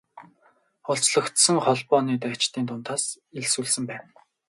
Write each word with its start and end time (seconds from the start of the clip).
Олзлогдсон 0.91 1.57
холбооны 1.65 2.13
дайчдын 2.23 2.63
дундаас 2.69 3.03
элсүүлсэн 3.39 3.83
байна. 3.91 4.09